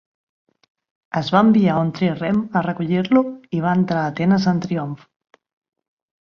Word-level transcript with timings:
Es 1.19 1.27
va 1.35 1.41
enviar 1.47 1.75
un 1.81 1.91
trirrem 1.99 2.39
a 2.61 2.63
recollir-lo 2.67 3.23
i 3.59 3.61
va 3.67 3.75
entrar 3.81 4.07
a 4.07 4.15
Atenes 4.15 4.49
en 4.55 4.65
triomf. 4.65 5.07